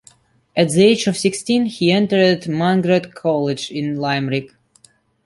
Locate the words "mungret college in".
2.47-3.97